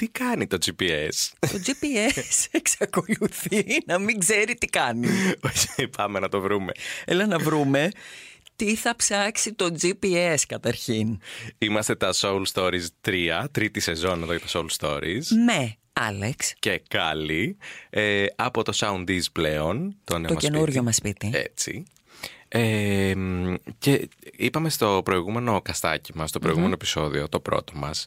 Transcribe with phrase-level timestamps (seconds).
[0.00, 1.30] Τι κάνει το GPS?
[1.38, 5.08] Το GPS εξακολουθεί να μην ξέρει τι κάνει.
[5.40, 6.72] Όχι, πάμε να το βρούμε.
[7.04, 7.90] Έλα να βρούμε
[8.56, 11.18] τι θα ψάξει το GPS καταρχήν.
[11.58, 15.24] Είμαστε τα Soul Stories 3, τρίτη σεζόν εδώ για τα Soul Stories.
[15.46, 17.56] Με Άλεξ, Και Κάλλη,
[17.90, 19.96] ε, από το Soundies πλέον.
[20.04, 20.84] Το, νέο το μας καινούριο σπίτι.
[20.84, 21.30] μας σπίτι.
[21.32, 21.84] Έτσι.
[22.48, 28.06] Ε, μ, και είπαμε στο προηγούμενο καστάκι μας, το προηγουμενο επεισόδιο, το πρώτο μας,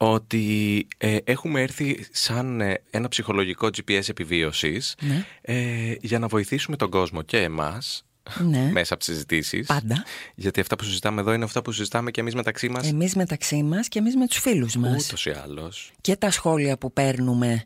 [0.00, 5.24] ότι ε, έχουμε έρθει σαν ε, ένα ψυχολογικό GPS επιβίωσης Ναι.
[5.40, 8.02] ε, για να βοηθήσουμε τον κόσμο και εμάς
[8.38, 8.70] Ναι.
[8.72, 9.66] μέσα από τις συζητήσεις.
[9.66, 10.04] Πάντα.
[10.34, 13.62] Γιατί αυτά που συζητάμε εδώ είναι αυτά που συζητάμε και εμείς μεταξύ μας Εμείς μεταξύ
[13.62, 15.06] μας και εμείς με τους φίλους μας.
[15.06, 17.64] ούτως ή άλλως Και τα σχόλια που παίρνουμε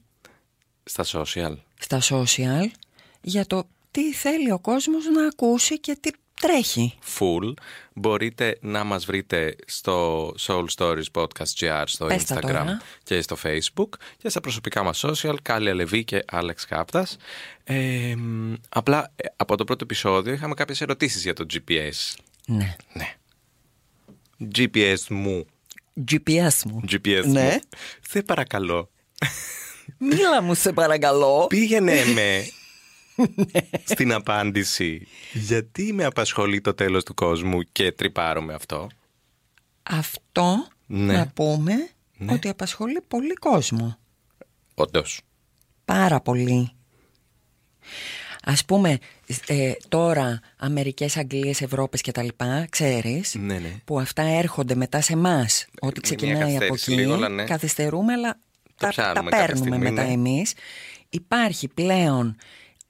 [0.85, 1.57] στα social.
[1.79, 2.67] στα social
[3.21, 6.11] για το τι θέλει ο κόσμος να ακούσει και τι
[6.47, 6.99] τρέχει.
[7.19, 7.53] full.
[7.95, 12.81] Μπορείτε να μας βρείτε στο Soul Stories Podcast GR στο Πες τα Instagram τώρα.
[13.03, 17.17] και στο Facebook και στα προσωπικά μας social, Κάλλη Αλεβή και Άλεξ Κάπτας.
[17.65, 22.15] Ε, μ, απλά ε, από το πρώτο επεισόδιο είχαμε κάποιες ερωτήσεις για το GPS.
[22.47, 22.77] Ναι.
[22.93, 23.15] Ναι.
[24.55, 25.47] GPS μου.
[26.11, 26.81] GPS μου.
[26.93, 27.43] GPS Ναι.
[27.53, 27.59] μου.
[28.09, 28.91] Σε παρακαλώ.
[29.99, 31.47] Μίλα μου σε παρακαλώ.
[31.49, 32.45] Πήγαινε με
[33.85, 35.07] στην απάντηση.
[35.33, 38.89] Γιατί με απασχολεί το τέλος του κόσμου και τρυπάρω με αυτό;
[39.83, 41.13] Αυτό Ναι.
[41.13, 42.33] να πούμε Ναι.
[42.33, 43.99] ότι απασχολεί πολύ κόσμο.
[44.75, 45.21] Όντως.
[45.85, 46.71] Πάρα πολύ.
[48.45, 48.99] Ας πούμε
[49.47, 53.81] ε, τώρα Αμερικές, Αγγλίες, Ευρώπες και τα λοιπά, ξέρεις, Ναι, ναι.
[53.85, 55.67] που αυτά έρχονται μετά σε εμάς.
[55.81, 57.45] Ό,τι μια ξεκινάει από καθυστέρηση εκεί, λίγο, αλλά ναι.
[57.45, 58.39] καθυστερούμε, αλλά
[58.77, 60.13] τα, πιάνουμε τα κάποια παίρνουμε στιγμή, μετά ναι.
[60.13, 60.53] εμείς.
[61.09, 62.37] Υπάρχει πλέον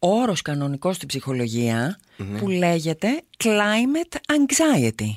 [0.05, 2.39] όρος κανονικός στην ψυχολογία Ναι.
[2.39, 5.11] που λέγεται climate anxiety.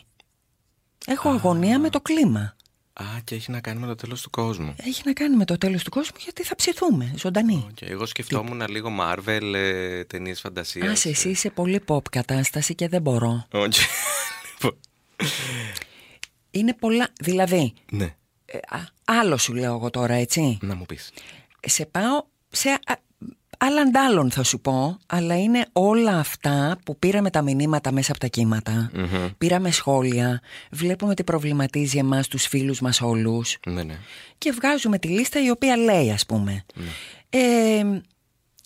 [1.05, 2.55] Έχω αγωνία με το κλίμα.
[2.93, 4.75] Α, και έχει να κάνει με το τέλος του κόσμου.
[4.77, 7.67] Έχει να κάνει με το τέλος του κόσμου γιατί θα ψηθούμε ζωντανοί.
[7.73, 10.87] Και εγώ σκεφτόμουν λίγο Marvel, ε, ταινίες φαντασίας.
[10.91, 13.47] Άσε εσύ είσαι πολύ pop κατάσταση και δεν μπορώ.
[13.51, 13.81] Όχι.
[14.61, 14.79] Λοιπόν,
[16.51, 18.15] Είναι πολλά, δηλαδή, ναι,
[18.45, 20.57] ε, α, άλλο σου λέω εγώ τώρα έτσι.
[20.61, 21.11] να μου πεις.
[21.67, 22.93] Σε πάω σε α,
[23.59, 28.19] άλλαν άλλων θα σου πω, αλλά είναι όλα αυτά που πήραμε τα μηνύματα μέσα από
[28.19, 28.91] τα κύματα.
[29.37, 33.97] Πήραμε σχόλια, βλέπουμε τι προβληματίζει εμάς τους φίλους μας όλους Ναι, ναι.
[34.37, 36.65] και βγάζουμε τη λίστα η οποία λέει ας πούμε
[37.29, 37.83] ε,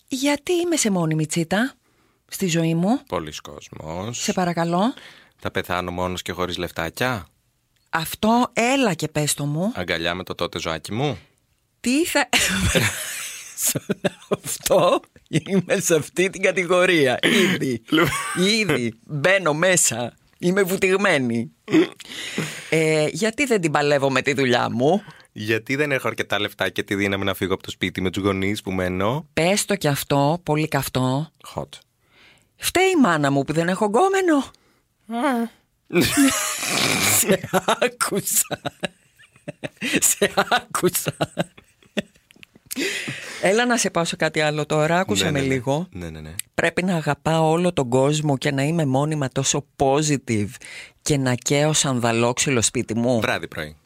[0.08, 1.74] γιατί είμαι σε μόνιμη τσίτα
[2.28, 4.18] στη ζωή μου, Πολλοί κόσμος.
[4.22, 4.94] σε παρακαλώ
[5.36, 7.26] Θα πεθάνω μόνος και χωρίς λεφτάκια;
[7.90, 11.18] αυτό έλα και πες το μου Αγκαλιά με το τότε ζωάκι μου.
[11.80, 12.28] τι θα...
[14.44, 17.18] αυτό είμαι σε αυτή την κατηγορία.
[17.22, 17.82] Ήδη,
[18.60, 20.14] ήδη μπαίνω μέσα.
[20.38, 21.50] Είμαι βουτυγμένη.
[22.70, 26.82] Ε, γιατί δεν την παλεύω με τη δουλειά μου; Γιατί δεν έχω αρκετά λεφτά και
[26.82, 29.28] τη δύναμη να φύγω από το σπίτι με τους γονείς που μένω.
[29.32, 31.68] πες το κι αυτό, πολύ καυτό Hot.
[32.56, 34.44] φταίει η μάνα μου που δεν έχω γκόμενο.
[37.18, 38.60] Σε άκουσα.
[40.00, 41.16] Σε άκουσα
[43.42, 45.52] Έλα να σε πάω σε κάτι άλλο τώρα, άκουσα Ναι, με ναι, ναι.
[45.54, 46.34] λίγο Ναι, ναι, ναι.
[46.54, 50.48] Πρέπει να αγαπάω όλο τον κόσμο και να είμαι μόνιμα τόσο positive
[51.02, 53.20] και να καίω σανδαλόξυλο σπίτι μου.
[53.20, 53.76] Βράδυ πρωί.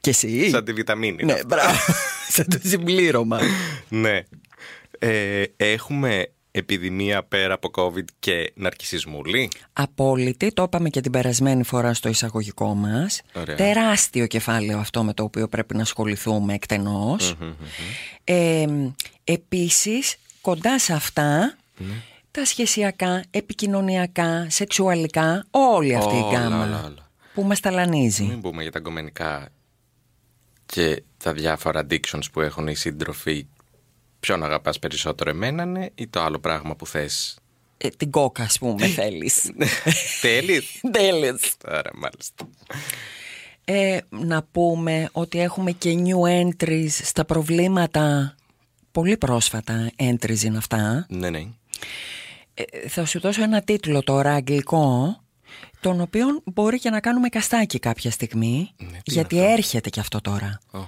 [0.00, 1.24] Και εσύ; Σαν τη βιταμίνη.
[1.24, 1.78] Ναι, μπράβο.
[2.34, 3.40] Σαν το συμπλήρωμα.
[3.88, 4.22] Ναι.
[4.98, 9.48] Ε, έχουμε επιδημία πέρα από COVID και ναρκισισμούλη.
[9.72, 13.20] Απόλυτη, το είπαμε και την περασμένη φορά στο εισαγωγικό μας.
[13.32, 13.56] Ωραία.
[13.56, 17.34] Τεράστιο κεφάλαιο αυτό με το οποίο πρέπει να ασχοληθούμε εκτενώς.
[18.24, 18.66] Ε,
[19.24, 21.94] επίσης, κοντά σε αυτά, Ναι.
[22.30, 27.10] τα σχεσιακά, επικοινωνιακά, σεξουαλικά, όλη αυτή η Όλα, γκάμα όλα, όλα.
[27.34, 28.24] που μας ταλανίζει.
[28.24, 29.48] Μην πούμε για τα γκομενικά
[30.66, 33.46] και τα διάφορα addictions που έχουν οι σύντροφοι.
[34.20, 37.38] Ποιον αγαπάς περισσότερο εμένα ναι, ή το άλλο πράγμα που θες;
[37.76, 39.50] Ε, την κόκα, ας πούμε, θέλεις.
[40.20, 41.54] Θέλεις; Τέλος.
[41.64, 42.48] Άρα μάλιστα.
[43.64, 48.34] Ε, να πούμε ότι έχουμε και new entries στα προβλήματα.
[48.92, 51.06] Πολύ πρόσφατα entries είναι αυτά.
[51.08, 51.46] Ναι, ναι.
[52.54, 55.16] Ε, θα σου δώσω ένα τίτλο τώρα αγγλικό
[55.80, 59.90] τον οποίο μπορεί και να κάνουμε καστάκι κάποια στιγμή Ναι, τι γιατί είναι αυτό; έρχεται
[59.90, 60.78] και αυτό τώρα Ω,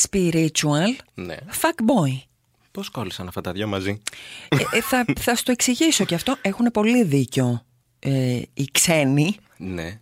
[0.00, 1.36] Spiritual ναι.
[1.60, 2.20] Fuckboy
[2.70, 4.00] Πώς κόλλησαν αυτά τα δυο μαζί;
[4.48, 6.36] Ε, ε, θα, θα στο εξηγήσω και αυτό.
[6.42, 7.62] Έχουν πολύ δίκιο
[7.98, 10.00] ε, οι ξένοι, Ναι.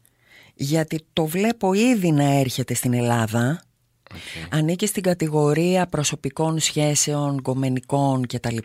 [0.54, 3.60] γιατί το βλέπω ήδη να έρχεται στην Ελλάδα.
[4.10, 4.46] Okay.
[4.50, 8.56] Ανήκει στην κατηγορία προσωπικών σχέσεων, γκομενικών κτλ.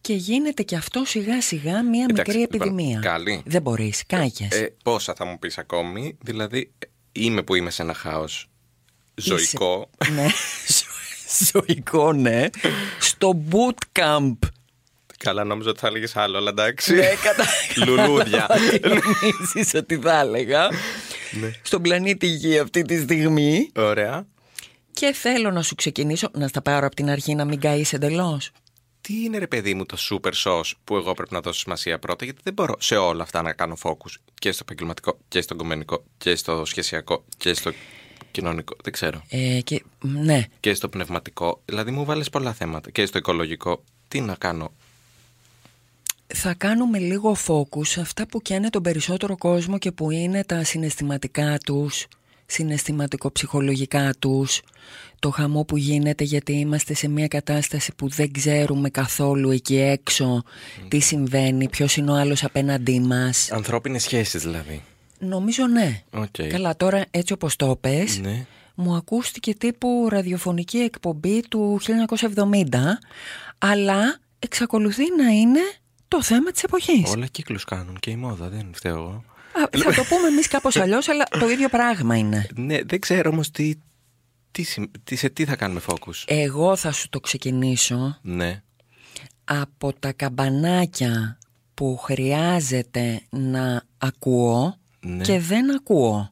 [0.00, 3.00] Και γίνεται και αυτό σιγά σιγά μία Εντάξει, μικρή λοιπόν, επιδημία.
[3.00, 3.42] καλή.
[3.46, 4.50] Δεν μπορείς, κάκες.
[4.50, 8.48] Ε, πόσα θα μου πεις ακόμη, δηλαδή ε, είμαι που είμαι σε ένα χάος
[9.14, 9.90] ζωικό.
[10.14, 10.26] ναι,
[10.78, 10.86] ζω-
[11.38, 12.46] ζωικό ναι.
[12.98, 14.38] Στο bootcamp.
[15.18, 16.94] Καλά νόμιζα ότι θα έλεγες άλλο, αλλά εντάξει.
[16.94, 17.44] ναι, κατά...
[17.86, 18.46] Λουλούδια.
[18.70, 20.68] Τι νομίζεις ότι θα έλεγα.
[21.30, 21.50] Ναι.
[21.62, 23.70] Στον πλανήτη Γη αυτή τη στιγμή.
[23.76, 24.26] Ωραία.
[24.92, 28.50] Και θέλω να σου ξεκινήσω, να στα πάρω από την αρχή να μην καείς εντελώς.
[29.00, 32.24] Τι είναι ρε παιδί μου το super sauce που εγώ πρέπει να δώσω σημασία πρώτα,
[32.24, 36.04] γιατί δεν μπορώ σε όλα αυτά να κάνω focus και στο επαγγελματικό και στο κομμενικό
[36.18, 37.72] και στο σχεσιακό και στο
[38.30, 39.22] κοινωνικό, δεν ξέρω.
[39.28, 41.60] Ε, και, ναι, Και στο πνευματικό.
[41.64, 42.90] Δηλαδή μου βάλες πολλά θέματα.
[42.90, 43.82] Και στο οικολογικό.
[44.08, 44.72] Τι να κάνω;
[46.34, 50.64] θα κάνουμε λίγο focus σε αυτά που καίνε τον περισσότερο κόσμο και που είναι τα
[50.64, 52.06] συναισθηματικά τους,
[52.46, 54.62] συναισθηματικο-ψυχολογικά τους,
[55.18, 60.42] το χαμό που γίνεται γιατί είμαστε σε μια κατάσταση που δεν ξέρουμε καθόλου εκεί έξω
[60.88, 63.52] τι συμβαίνει, ποιος είναι ο άλλος απέναντί μας.
[63.52, 64.82] Ανθρώπινες σχέσεις δηλαδή.
[65.20, 66.02] Νομίζω ναι.
[66.10, 66.26] Οκ.
[66.48, 68.46] Καλά τώρα έτσι όπως το πες, Ναι.
[68.74, 72.98] μου ακούστηκε τύπου ραδιοφωνική εκπομπή του 1970,
[73.58, 75.60] αλλά εξακολουθεί να είναι
[76.08, 77.10] το θέμα της εποχής.
[77.10, 79.24] Όλα κύκλους κάνουν και η μόδα, δεν φταίω εγώ.
[79.52, 82.46] Α, θα το πούμε εμείς κάπως αλλιώς, αλλά το ίδιο πράγμα είναι.
[82.54, 83.72] Ναι, δεν ξέρω όμως τι,
[84.50, 86.24] τι, συμ- τι- σε τι θα κάνουμε focus.
[86.26, 88.62] Εγώ θα σου το ξεκινήσω Ναι.
[89.44, 91.38] από τα καμπανάκια
[91.74, 95.22] που χρειάζεται να ακούω Ναι.
[95.24, 96.30] και δεν ακούω.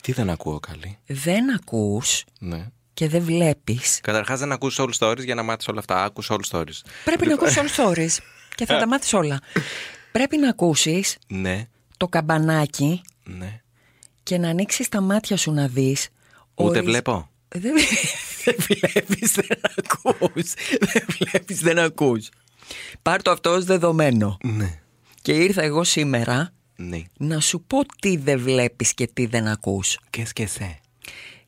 [0.00, 0.98] Τι δεν ακούω καλή.
[1.06, 2.66] Δεν ακούς Ναι.
[2.94, 4.00] και δεν βλέπεις.
[4.02, 6.04] Καταρχάς δεν ακούς all stories για να μάθεις όλα αυτά.
[6.04, 6.80] Άκους all stories.
[7.04, 8.16] Πρέπει να ακούσεις all stories
[8.56, 9.40] και θα τα μάθεις όλα.
[10.12, 11.64] Πρέπει να ακούσεις Ναι.
[11.96, 13.60] το καμπανάκι Ναι.
[14.22, 16.08] και να ανοίξεις τα μάτια σου να δεις
[16.54, 17.30] Ούτε ορισ- βλέπω.
[17.48, 17.72] Δεν,
[18.44, 20.52] δεν βλέπεις, δεν ακούς.
[20.80, 22.28] Δεν βλέπεις, δεν ακούς.
[23.02, 24.36] Πάρ' το αυτό ως δεδομένο.
[24.42, 24.80] Ναι.
[25.22, 27.02] Και ήρθα εγώ σήμερα Ναι.
[27.18, 29.98] να σου πω τι δεν βλέπεις και τι δεν ακούς.
[30.10, 30.80] Και και σε.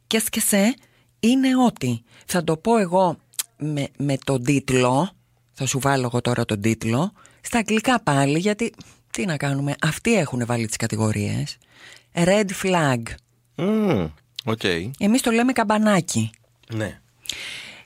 [0.07, 0.75] Και σκεσέ
[1.21, 3.17] είναι ότι θα το πω εγώ
[3.57, 5.11] με, με τον τίτλο,
[5.53, 8.73] θα σου βάλω εγώ τώρα τον τίτλο, στα αγγλικά πάλι γιατί
[9.11, 11.59] τι να κάνουμε, αυτοί έχουν βάλει τις κατηγορίες.
[12.13, 13.03] Red flag.
[13.55, 14.09] Μμμ,
[14.45, 14.63] Οκ.
[14.99, 16.31] Εμείς το λέμε καμπανάκι.
[16.75, 17.01] Ναι.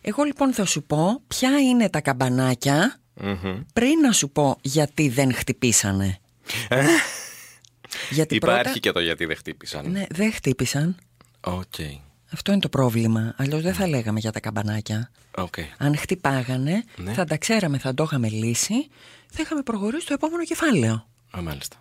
[0.01, 3.63] Εγώ λοιπόν θα σου πω ποια είναι τα καμπανάκια Μμμ.
[3.73, 6.19] πριν να σου πω γιατί δεν χτυπήσανε.
[8.11, 8.79] Γιατί Υπάρχει πρώτα...
[8.79, 9.91] και το γιατί δεν χτύπησαν.
[9.91, 10.97] Ναι, δεν χτύπησαν.
[11.41, 11.75] Οκ.
[12.33, 13.35] Αυτό είναι το πρόβλημα.
[13.37, 15.11] Αλλιώς δεν θα λέγαμε για τα καμπανάκια.
[15.37, 15.55] Οκ.
[15.79, 17.13] Αν χτυπάγανε, Ναι.
[17.13, 18.89] θα τα ξέραμε, θα το είχαμε λύσει,
[19.31, 21.07] θα είχαμε προχωρήσει στο επόμενο κεφάλαιο.
[21.37, 21.77] Α, μάλιστα.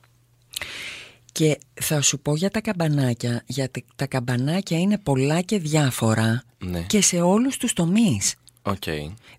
[1.32, 6.82] Και θα σου πω για τα καμπανάκια, γιατί τα καμπανάκια είναι πολλά και διάφορα Ναι.
[6.82, 8.36] και σε όλους τους τομείς.
[8.62, 8.84] Οκ.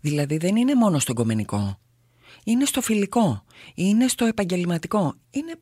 [0.00, 1.78] Δηλαδή δεν είναι μόνο στο γκομενικό.
[2.44, 5.58] Είναι στο φιλικό, είναι στο επαγγελματικό, είναι σ-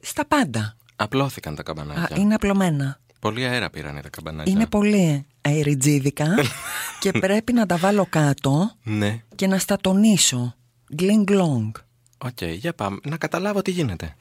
[0.00, 0.76] στα πάντα.
[0.96, 2.16] Απλώθηκαν τα Α, καμπανάκια.
[2.18, 3.00] είναι απλωμένα.
[3.18, 4.52] Πολύ αέρα πήρανε τα καμπανάκια.
[4.52, 6.26] Είναι πολύ αεριτζήδικα
[7.00, 9.22] και πρέπει να τα βάλω κάτω Ναι.
[9.34, 10.54] και να στα τονίσω.
[10.94, 11.76] Γκλινγκ λόγκ.
[12.18, 12.98] Οκ, για πάμε.
[13.04, 14.16] Να καταλάβω τι γίνεται.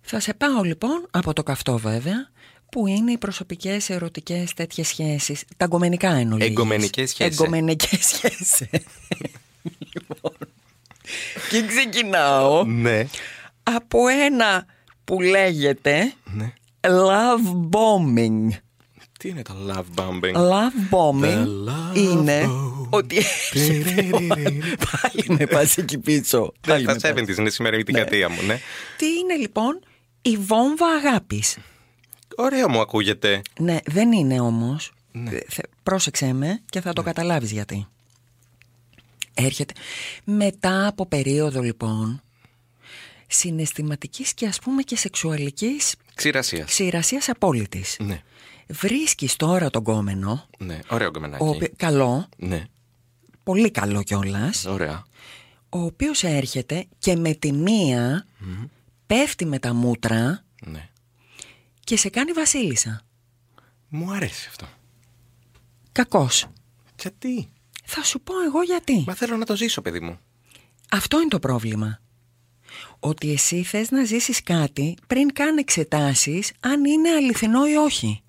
[0.00, 2.30] Θα σε πάω λοιπόν από το καυτό βέβαια
[2.70, 7.38] που είναι οι προσωπικές ερωτικές τέτοιες σχέσεις Τα γκομενικά εννοώ Ε, γκομενικές σχέσεις.
[7.40, 8.62] Ε, γκομενικές σχέσεις
[9.94, 10.32] λοιπόν,
[11.50, 13.06] Και ξεκινάω Ναι.
[13.62, 14.66] από ένα
[15.04, 16.52] που λέγεται Ναι.
[16.80, 18.48] Love bombing
[19.18, 22.86] Τι είναι το love bombing; Love bombing The love είναι bomb.
[22.90, 24.18] ότι έρχεται ο-
[24.90, 27.10] Πάλι με πας εκεί πίσω Πάλι Τα με πας.
[27.12, 28.58] 70s είναι σήμερα η δεκαετία μου, ναι.
[28.96, 29.80] Τι είναι λοιπόν
[30.22, 31.56] η βόμβα αγάπης;
[32.36, 33.42] Ωραίο μου ακούγεται.
[33.60, 34.92] Ναι, δεν είναι όμως.
[35.12, 35.30] Ναι.
[35.30, 37.86] Ε, θε- Πρόσεξέ με και θα το καταλάβεις γιατί.
[39.34, 39.74] Έρχεται
[40.24, 42.22] μετά από περίοδο λοιπόν
[43.34, 46.66] συναισθηματικής και ας πούμε και σεξουαλικής Ξηρασίας.
[46.70, 47.96] ξηρασίας απόλυτης.
[48.00, 48.22] Ναι.
[48.68, 50.78] Βρίσκεις τώρα τον κόμενο, Ναι.
[50.88, 51.42] Ωραίο ο γκομενάκι.
[51.44, 52.64] οποί- καλό, Ναι.
[53.42, 55.02] πολύ καλό κιόλας, Ωραία.
[55.68, 58.26] ο οποίος έρχεται και με τη μία
[59.06, 60.88] πέφτει με τα μούτρα Ναι.
[61.80, 63.02] και σε κάνει βασίλισσα.
[63.88, 64.66] Μου αρέσει αυτό.
[65.92, 66.46] Κακός.
[67.00, 67.48] Γιατί;
[67.84, 69.04] Θα σου πω εγώ γιατί.
[69.06, 70.18] Μα θέλω να το ζήσω, παιδί μου.
[70.90, 72.00] Αυτό είναι το πρόβλημα.
[72.98, 78.22] Ότι εσύ θες να ζήσεις κάτι πριν καν εξετάσεις αν είναι αληθινό ή όχι.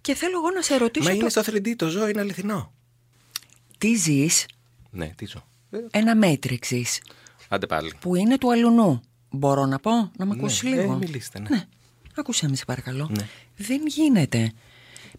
[0.00, 1.20] Και θέλω εγώ να σε ρωτήσω Μα το...
[1.20, 2.72] είναι στο 3D, το ζώο είναι αληθινό.
[3.78, 4.46] τι ζεις;
[4.90, 5.44] Ναι, τι ζω.
[5.90, 6.82] Ένα Matrix
[7.48, 7.92] Άντε πάλι.
[8.00, 9.00] που είναι του αλουνού.
[9.30, 11.46] Μπορώ να πω, να με Ναι, ακούσεις ε, λίγο; μιλήστε, ναι.
[11.48, 11.64] Ναι,
[12.16, 13.08] άκουσέ με σε παρακαλώ.
[13.18, 13.26] Ναι.
[13.56, 14.52] Δεν γίνεται.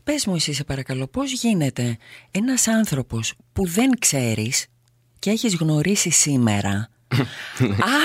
[0.03, 1.97] Πες μου εσύ σε παρακαλώ, πώς γίνεται
[2.31, 4.65] ένας άνθρωπος που δεν ξέρεις
[5.19, 6.89] και έχεις γνωρίσει σήμερα,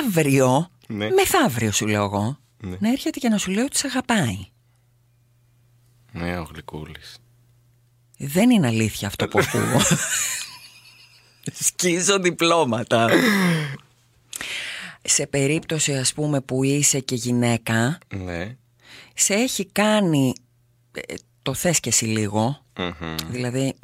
[0.06, 1.10] αύριο, Ναι.
[1.10, 2.76] μεθαύριο σου λέω εγώ, Ναι.
[2.80, 4.38] να έρχεται και να σου λέει ότι σε αγαπάει.
[6.12, 7.16] Ναι, ο Γλυκούλης.
[8.18, 9.80] Δεν είναι αλήθεια αυτό που ακούω.
[11.66, 13.08] Σκίζω διπλώματα.
[15.02, 18.56] σε περίπτωση ας πούμε που είσαι και γυναίκα, Ναι.
[19.14, 20.32] σε έχει κάνει,
[20.92, 23.16] ε, το θες και εσύ λίγο, Μμμ.
[23.28, 23.75] δηλαδή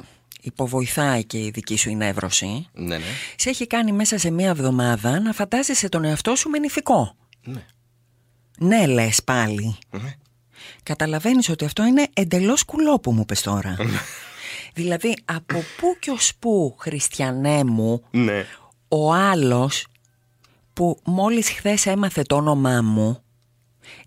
[0.43, 3.03] υποβοηθάει και η δική σου νεύρωση, Ναι, ναι.
[3.35, 7.15] σε έχει κάνει μέσα σε μία εβδομάδα να φαντάζεσαι τον εαυτό σου με νηφικό.
[7.43, 7.65] Ναι.
[8.57, 9.75] Ναι λες πάλι.
[9.91, 10.13] Ναι.
[10.83, 13.75] Καταλαβαίνεις ότι αυτό είναι εντελώς κουλό που μου πες τώρα.
[14.73, 18.45] δηλαδή από πού και ως πού χριστιανέ μου Ναι.
[18.87, 19.87] ο άλλος
[20.73, 23.17] που μόλις χθες έμαθε το όνομά μου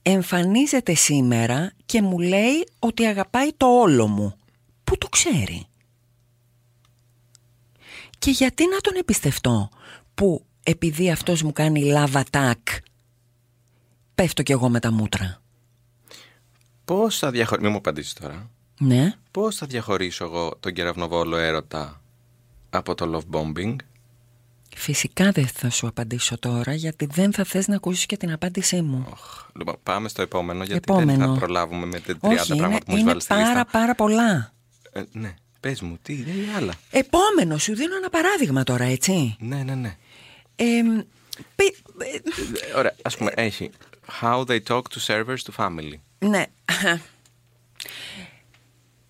[0.02, 4.34] εμφανίζεται σήμερα και μου λέει ότι αγαπάει το όλο μου.
[4.84, 5.66] Πού το ξέρει;
[8.26, 9.68] Και γιατί να τον εμπιστευτώ
[10.14, 12.54] που επειδή αυτός μου κάνει love attack
[14.14, 15.42] πέφτω κι εγώ με τα μούτρα;
[16.84, 17.62] Πώς θα διαχωρίσω...
[17.62, 18.50] Μην μου απαντήσεις τώρα.
[18.78, 19.14] Ναι.
[19.30, 22.00] Πώς θα διαχωρίσω εγώ τον κεραυνοβόλο έρωτα
[22.70, 23.76] από το love bombing;
[24.76, 28.82] Φυσικά δεν θα σου απαντήσω τώρα γιατί δεν θα θες να ακούσεις και την απάντησή
[28.82, 29.06] μου.
[29.10, 29.46] Οχ.
[29.58, 31.32] Λοιπόν, πάμε στο επόμενο γιατί δεν Επόμενο.
[31.32, 33.48] θα προλάβουμε με τα 30 Όχι, είναι, πράγματα που μου έχεις είναι βάλει στη πάρα
[33.48, 33.64] λίστα.
[33.64, 34.52] πάρα πολλά.
[34.92, 35.34] Ε, ναι,
[35.66, 36.72] πες μου, τι, δεν είναι άλλα.
[36.90, 39.36] Επόμενο, σου δίνω ένα παράδειγμα τώρα, έτσι.
[39.38, 39.96] Ναι, ναι, ναι.
[40.56, 40.64] Ε,
[41.54, 42.16] πι- ε,
[42.74, 43.70] Ε, Ωραία, ας πούμε, έχει
[44.22, 45.94] How they talk to servers to family.
[46.18, 46.44] ναι.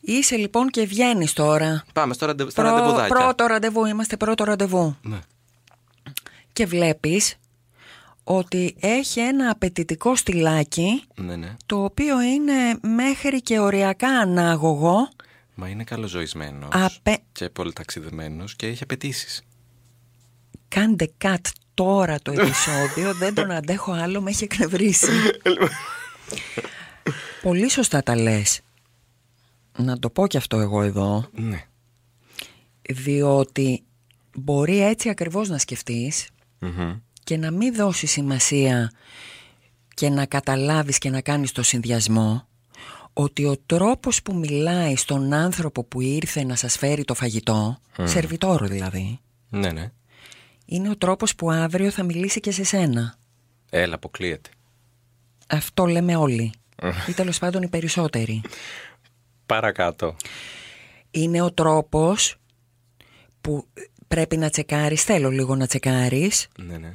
[0.01, 1.85] Είσαι λοιπόν και βγαίνεις τώρα.
[1.93, 3.15] Πάμε στο, ραντε, στα Πρω- ραντεβουδάκια.
[3.17, 4.97] πρώτο ραντεβού, είμαστε πρώτο ραντεβού.
[5.03, 5.19] Ναι.
[6.53, 7.37] Και βλέπεις
[8.25, 11.57] ότι έχει ένα απαιτητικό στυλάκι ναι, ναι.
[11.67, 15.09] το οποίο είναι μέχρι και οριακά ανάγωγο.
[15.59, 19.43] Μα είναι καλοζωισμένος Απε- και πολυταξιδεμένος και έχει απαιτήσεις.
[20.69, 21.37] Κάντε cut
[21.75, 25.07] τώρα το επεισόδιο, δεν τον αντέχω άλλο, με έχει εκνευρίσει.
[27.43, 28.61] Πολύ σωστά τα λες.
[29.79, 31.65] Να το πω κι αυτό εγώ εδώ, ναι.
[32.91, 33.85] διότι
[34.37, 36.97] μπορεί έτσι ακριβώς να σκεφτείς Μμμ.
[37.25, 38.93] και να μην δώσεις σημασία
[39.95, 42.49] και να καταλάβεις και να κάνεις το συνδυασμό
[43.19, 48.67] ότι ο τρόπος που μιλάει στον άνθρωπο που ήρθε να σας φέρει το φαγητό, σερβιτόρο
[48.67, 49.19] δηλαδή,
[49.49, 49.91] Ναι, ναι.
[50.67, 53.15] είναι ο τρόπος που αύριο θα μιλήσει και σε σένα.
[53.71, 54.51] Έλα, αποκλείεται.
[55.47, 56.53] Αυτό λέμε όλοι.
[57.09, 58.43] Ή τέλος πάντων οι περισσότεροι.
[59.47, 60.17] Παρακάτω.
[61.11, 62.37] Είναι ο τρόπος
[63.41, 63.67] που
[64.09, 66.93] πρέπει να τσεκάρεις, θέλω λίγο να τσεκάρεις, Ναι, ναι.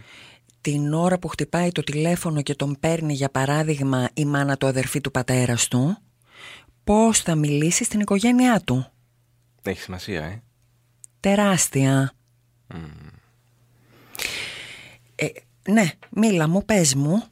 [0.62, 5.02] την ώρα που χτυπάει το τηλέφωνο και τον παίρνει για παράδειγμα η μάνα του αδερφή
[5.02, 5.98] του πατέρας του,
[6.92, 8.92] πώς θα μιλήσει στην οικογένειά του.
[9.62, 10.42] Έχει σημασία, ε.
[11.20, 12.14] Τεράστια.
[15.16, 15.26] Ε,
[15.70, 17.24] ναι, μίλα μου, πες μου.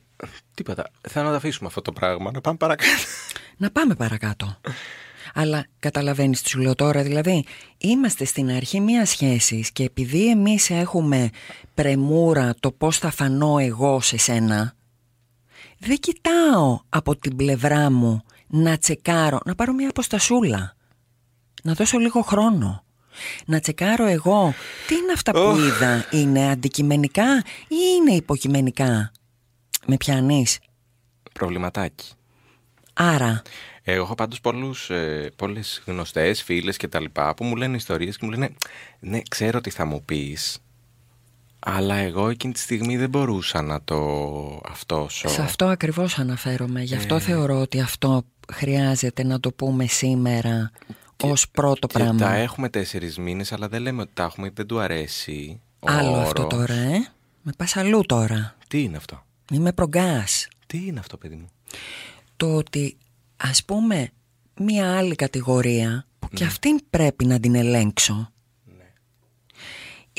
[0.54, 0.92] Τίποτα.
[1.10, 2.32] Θέλω να το αφήσουμε αυτό το πράγμα.
[2.32, 2.92] Να πάμε παρακάτω.
[3.58, 4.58] Να πάμε παρακάτω.
[5.34, 7.46] Αλλά καταλαβαίνεις τι σου λέω τώρα, δηλαδή
[7.78, 11.30] είμαστε στην αρχή μιας σχέσης και επειδή εμείς έχουμε
[11.74, 14.74] πρεμούρα το πώς θα φανώ εγώ σε σένα,
[15.78, 20.76] δεν κοιτάω από την πλευρά μου να τσεκάρω, να πάρω μια αποστασούλα,
[21.64, 22.84] να δώσω λίγο χρόνο.
[23.46, 24.54] Να τσεκάρω εγώ
[24.88, 27.38] τι είναι αυτά που είδα, είναι αντικειμενικά
[27.68, 29.12] ή είναι υποκειμενικά.
[29.86, 30.60] Με πιάνεις;
[31.34, 32.12] Προβληματάκι.
[32.94, 33.42] Άρα,
[33.84, 38.18] Εγώ έχω πάντως πολλούς, ε, πολλές γνωστές, φίλες και τα λοιπά που μου λένε ιστορίες
[38.18, 38.50] και μου λένε
[39.00, 40.60] ναι, ξέρω τι θα μου πεις
[41.60, 43.98] αλλά εγώ εκείνη τη στιγμή δεν μπορούσα να το
[44.70, 45.28] αυτόσω.
[45.30, 46.82] Σε αυτό ακριβώς αναφέρομαι.
[46.82, 46.98] Γι' Ε.
[46.98, 48.24] αυτό θεωρώ ότι αυτό
[48.54, 50.72] χρειάζεται να το πούμε σήμερα
[51.24, 52.20] ως πρώτο και πράγμα.
[52.20, 55.92] τα έχουμε τέσσερις μήνες αλλά δεν λέμε ότι τα έχουμε γιατί δεν του αρέσει ο
[55.92, 56.24] Άλλο όρος.
[56.24, 57.12] αυτό τώρα, ε.
[57.42, 58.56] Με πας αλλού τώρα.
[58.68, 60.48] Τι είναι αυτό; Μη με προγκάς.
[60.68, 61.48] Τι είναι αυτό παιδί μου;
[62.38, 62.98] Το ότι
[63.38, 64.10] ας πούμε
[64.60, 66.38] μία άλλη κατηγορία που Ναι.
[66.40, 68.32] και αυτήν πρέπει να την ελέγξω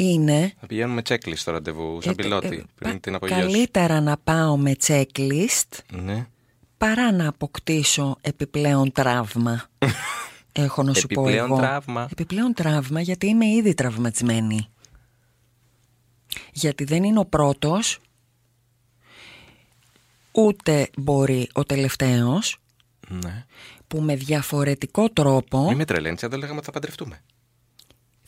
[0.05, 3.41] είναι Θα πηγαίνουμε checklist στο ραντεβού σαν ε, πιλότη ε, πριν πα- την απογειώσει.
[3.43, 6.27] καλύτερα να πάω με checklist Ναι.
[6.79, 9.63] παρά να αποκτήσω επιπλέον τραύμα.
[10.53, 11.59] Έχω να σου πω Επιπλέον εγώ.
[11.61, 12.09] τραύμα.
[12.13, 14.69] Επιπλέον τραύμα γιατί είμαι ήδη τραυματισμένη.
[16.53, 17.99] Γιατί δεν είναι ο πρώτος,
[20.33, 22.57] ούτε μπορεί ο τελευταίος,
[23.09, 23.45] ναι.
[23.89, 27.21] που με διαφορετικό τρόπο Μην με τρελαίνεις, αν δεν λέγαμε ότι θα παντρευτούμε.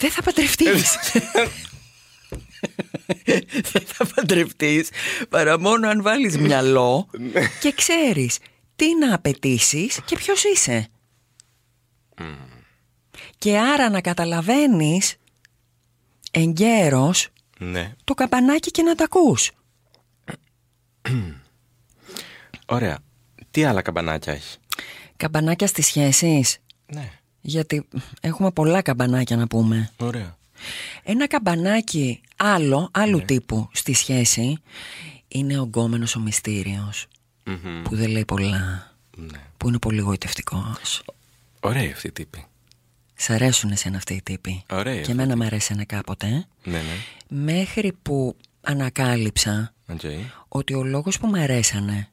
[0.02, 0.96] Δεν θα παντρευτείς.
[3.72, 4.88] δεν θα παντρευτείς
[5.28, 7.08] παρά μόνο αν βάλεις μυαλό
[7.60, 8.38] και ξέρεις
[8.76, 10.88] τι να απαιτήσεις και ποιος είσαι.
[13.38, 15.16] Και άρα να καταλαβαίνεις
[16.30, 17.28] εγκαίρως
[17.58, 17.94] Ναι.
[18.04, 19.50] το καμπανάκι και να τα ακούς.
[22.66, 22.98] Ωραία.
[23.50, 24.58] Τι άλλα καμπανάκια έχει;
[25.16, 26.58] Καμπανάκια στις σχέσεις.
[26.92, 27.10] Ναι.
[27.44, 27.88] Γιατί
[28.20, 29.90] έχουμε πολλά καμπανάκια να πούμε.
[29.96, 30.36] Ωραία.
[31.02, 34.56] Ένα καμπανάκι άλλο, άλλου τύπου στη σχέση
[35.28, 37.06] είναι ο γκόμενος ο μυστήριος
[37.44, 37.82] Μμμ.
[37.82, 39.38] που δεν λέει πολλά, Ναι.
[39.56, 41.02] που είναι πολύ γοητευτικός.
[41.60, 42.44] Ωραίοι αυτοί οι τύποι.
[43.14, 44.62] Σ' αρέσουν εσένα αυτοί οι τύποι.
[44.70, 46.26] Ωραία Και αυτοί εμένα μ' αρέσανε κάποτε.
[46.64, 46.82] Ναι, ναι.
[47.28, 50.00] Μέχρι που ανακάλυψα Οκ.
[50.48, 52.08] ότι ο λόγος που μ' αρέσανε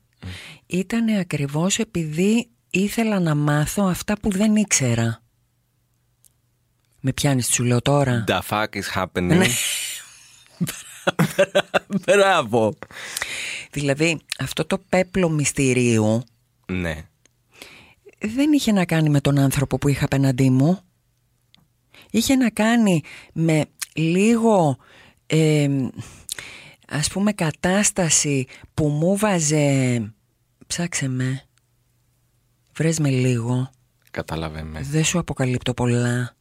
[0.68, 5.22] ήταν ακριβώς επειδή ήθελα να μάθω αυτά που δεν ήξερα.
[7.00, 8.24] Με πιάνεις τι σου λέω τώρα.
[8.28, 9.48] The fuck is happening; Ναι.
[12.06, 12.74] Μπράβο.
[13.72, 16.24] Δηλαδή αυτό το πέπλο μυστηρίου
[16.72, 17.08] ναι.
[18.20, 20.80] δεν είχε να κάνει με τον άνθρωπο που είχα απέναντί μου.
[22.10, 23.02] Είχε να κάνει
[23.34, 24.78] με λίγο
[25.28, 25.68] ε,
[26.88, 30.14] ας πούμε κατάσταση που μου βάζε
[30.68, 31.44] ψάξε με
[32.80, 33.70] βρες με λίγο
[34.12, 34.82] Κατάλαβε με.
[34.82, 36.34] δεν σου αποκαλύπτω πολλά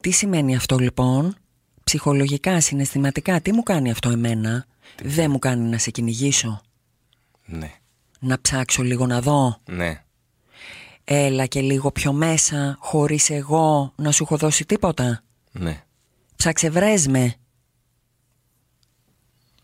[0.00, 1.36] τι σημαίνει αυτό λοιπόν;
[1.84, 4.66] Ψυχολογικά, συναισθηματικά τι μου κάνει αυτό εμένα;
[5.02, 6.60] Δεν μου κάνει να σε κυνηγήσω
[7.44, 7.72] Ναι.
[8.20, 10.02] να ψάξω λίγο να δω Ναι.
[11.04, 15.22] Έλα και λίγο πιο μέσα, χωρίς εγώ να σου έχω δώσει τίποτα.
[15.52, 15.84] Ναι.
[16.36, 17.34] Ψάξε βρες με.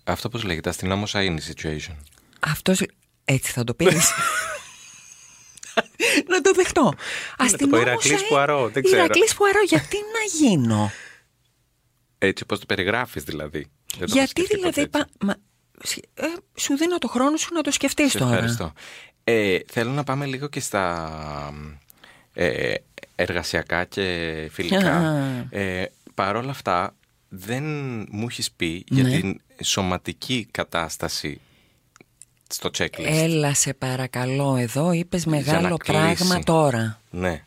[0.04, 1.94] Αυτό πώς λέγεται, αστυνόμωσα είναι η situation.
[2.40, 2.82] Αυτός...
[3.24, 4.10] Έτσι θα το πεις.
[6.28, 6.92] να το δεχτώ.
[7.38, 8.24] Αστυνόμωσα, Ηρακλής ε.
[8.28, 9.04] Πουαρό, δεν ξέρω.
[9.04, 10.90] Ηρακλής Πουαρό, γιατί να γίνω;
[12.18, 13.58] Έτσι όπως το περιγράφεις δηλαδή.
[13.58, 14.80] Δεν το έχω γιατί σκεφτεί ποτέ δηλαδή...
[14.80, 14.90] έτσι.
[14.90, 15.34] πα- μα,
[15.82, 16.24] σχε- ε,
[16.60, 18.32] σου δίνω το χρόνο σου να το σκεφτείς Σε τώρα.
[18.32, 18.72] ευχαριστώ.
[19.24, 21.54] Ε, θέλω να πάμε λίγο και στα
[22.32, 22.74] ε,
[23.14, 24.96] εργασιακά και φιλικά.
[24.96, 25.58] Α.
[25.58, 26.94] Ε, Παρ' όλα αυτά,
[27.28, 27.64] δεν
[28.10, 29.10] μου έχεις πει για Ναι.
[29.20, 31.40] την σωματική κατάσταση
[32.54, 33.04] στο checklist.
[33.06, 36.00] Έλα σε παρακαλώ εδώ, είπες να μεγάλο κλείσει.
[36.00, 37.00] πράγμα τώρα.
[37.10, 37.44] Ναι.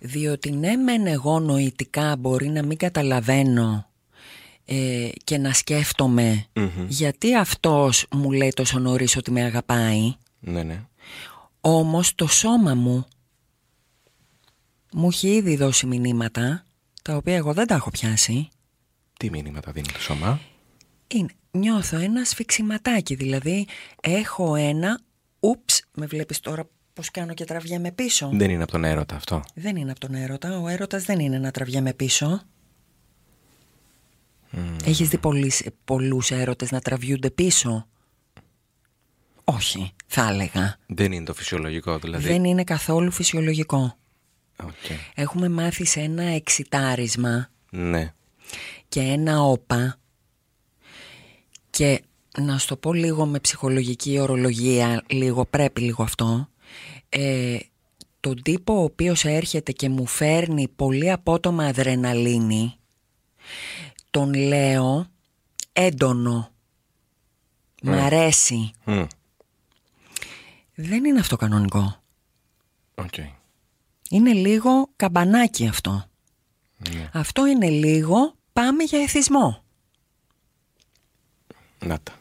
[0.00, 3.88] Διότι ναι μεν εγώ νοητικά μπορεί να μην καταλαβαίνω
[4.64, 6.86] ε, και να σκέφτομαι Μμμ.
[6.88, 10.82] γιατί αυτός μου λέει τόσο νωρίς ότι με αγαπάει Ναι, ναι.
[11.60, 13.04] όμως το σώμα μου
[14.92, 16.64] μου έχει ήδη δώσει μηνύματα
[17.02, 18.48] τα οποία εγώ δεν τα έχω πιάσει
[19.18, 20.40] Τι μήνυματα δίνει το σώμα;
[21.08, 23.66] είναι, νιώθω ένα σφιξιματάκι δηλαδή
[24.00, 25.00] έχω ένα
[25.40, 29.42] ούψ με βλέπεις τώρα πως κάνω και τραβιέμαι πίσω Δεν είναι από τον έρωτα αυτό.
[29.54, 30.58] Δεν είναι από τον έρωτα.
[30.58, 32.42] Ο έρωτας δεν είναι να τραβιέμαι πίσω.
[34.84, 37.86] Έχεις δει πολλούς, πολλούς έρωτες να τραβιούνται πίσω;
[39.44, 40.76] Όχι, θα έλεγα.
[40.86, 42.26] Δεν είναι το φυσιολογικό δηλαδή.
[42.26, 43.96] Δεν είναι καθόλου φυσιολογικό.
[44.62, 44.98] Οκ.
[45.14, 48.12] Έχουμε μάθει σε ένα εξιτάρισμα Ναι.
[48.88, 49.98] και ένα όπα
[51.74, 52.02] και
[52.38, 56.48] να σου το πω λίγο με ψυχολογική ορολογία, λίγο πρέπει λίγο αυτό,
[57.08, 57.58] ε,
[58.20, 62.76] τον τύπο ο οποίος έρχεται και μου φέρνει πολύ απότομα αδρεναλίνη,
[64.10, 65.06] τον λέω
[65.72, 66.50] έντονο,
[67.82, 68.70] μ' αρέσει.
[68.84, 69.04] Μμ.
[70.74, 72.02] Δεν είναι αυτό κανονικό.
[72.94, 73.14] Οκ.
[74.10, 76.04] Είναι λίγο καμπανάκι αυτό.
[76.90, 77.10] Ναι.
[77.12, 79.63] Αυτό είναι λίγο πάμε για εθισμό.
[81.86, 82.12] Να τα.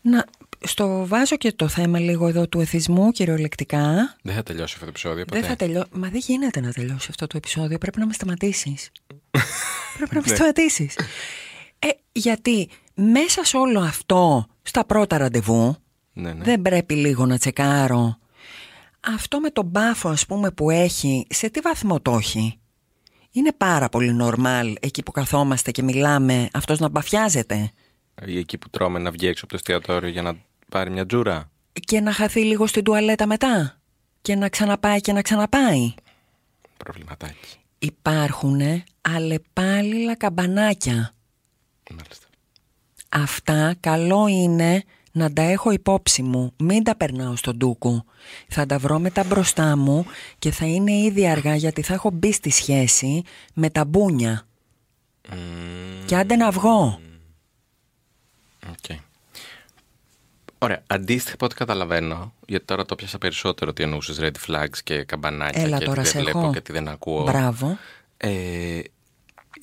[0.00, 0.24] Να,
[0.60, 4.16] στο βάζω και το θέμα λίγο εδώ του εθισμού κυριολεκτικά.
[4.22, 5.40] Δεν θα τελειώσει αυτό το επεισόδιο ποτέ.
[5.40, 5.84] Δεν θα τελειώ...
[5.92, 7.78] Μα δεν γίνεται να τελειώσει αυτό το επεισόδιο.
[7.78, 8.90] Πρέπει να με σταματήσεις.
[9.96, 10.94] Πρέπει να με σταματήσεις.
[11.78, 15.76] Ε, γιατί μέσα σε όλο αυτό, στα πρώτα ραντεβού,
[16.12, 16.44] Ναι, ναι.
[16.44, 18.16] δεν πρέπει λίγο να τσεκάρω
[19.06, 22.58] αυτό με τον μπάφο ας πούμε που έχει, σε τι βαθμό το έχει;
[23.30, 27.70] Είναι πάρα πολύ normal εκεί που καθόμαστε και μιλάμε αυτός να μπαφιάζεται; Ή
[28.26, 30.36] εκεί που τρώμε να βγει έξω από το εστιατόριο για να
[30.68, 33.80] πάρει μια τζούρα; και να χαθεί λίγο στην τουαλέτα μετά
[34.22, 35.94] και να ξαναπάει και να ξαναπάει.
[36.76, 37.56] Προβληματάκι.
[37.78, 38.60] Υπάρχουν
[39.00, 41.14] αλλεπάλληλα καμπανάκια.
[41.90, 42.26] Μάλιστα.
[43.08, 44.82] Αυτά καλό είναι
[45.12, 46.52] να τα έχω υπόψη μου.
[46.58, 48.04] Μην τα περνάω στον ντούκου.
[48.48, 50.06] Θα τα βρω μετά μπροστά μου
[50.38, 53.22] και θα είναι ήδη αργά γιατί θα έχω μπει στη σχέση
[53.54, 54.46] με τα μπούνια.
[56.06, 57.00] Και άντε να βγω.
[58.68, 58.96] Οκ.
[60.58, 60.82] Ωραία.
[60.86, 65.62] Αντίστοιχα από ό,τι καταλαβαίνω, γιατί τώρα το 'πιασα περισσότερο τι εννοούσες red flags και καμπανάκια
[65.62, 66.52] Έλα και τώρα τι δεν βλέπω έχω.
[66.52, 67.22] και τι δεν ακούω.
[67.22, 67.78] Μπράβο.
[68.16, 68.80] Ε,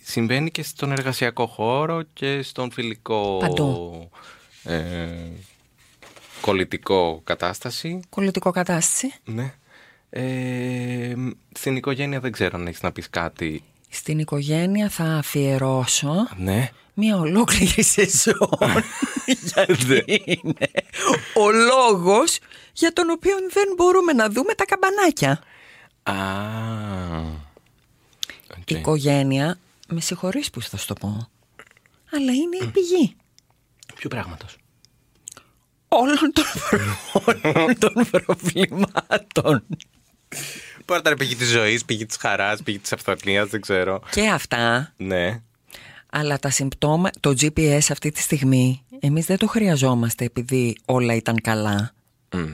[0.02, 4.10] συμβαίνει και στον εργασιακό χώρο και στον φιλικό Παντού.
[4.64, 5.08] ε,
[6.42, 8.00] κολλητικό κατάσταση.
[8.10, 9.14] Κολλητικό κατάσταση.
[9.26, 9.54] Ναι.
[10.10, 11.14] Ε,
[11.56, 13.64] στην οικογένεια δεν ξέρω αν έχεις να πεις κάτι.
[13.90, 16.70] Στην οικογένεια θα αφιερώσω Ναι.
[16.94, 18.50] μία ολόκληρη σεζόν
[19.54, 20.68] γιατί είναι
[21.36, 22.40] ο λόγος
[22.74, 25.44] για τον οποίο δεν μπορούμε να δούμε τα καμπανάκια.
[26.04, 26.14] Α,
[28.60, 28.70] οκ.
[28.72, 31.30] Η οικογένεια, με συγχωρείς που θα σου το πω,
[32.12, 33.16] αλλά είναι η πηγή
[33.96, 34.56] Ποιο πράγματος;
[35.88, 36.82] όλων των, προ-
[37.44, 39.66] όλων των προβλημάτων.
[40.90, 44.02] Πάρ' τα πηγή της ζωής, πηγή της χαράς, πηγή της αφθονίας, δεν ξέρω.
[44.12, 45.42] Και αυτά, Ναι.
[46.10, 51.42] αλλά τα συμπτώματα, το GPS αυτή τη στιγμή, εμείς δεν το χρειαζόμαστε επειδή όλα ήταν
[51.42, 51.94] καλά.
[52.36, 52.46] Μμ.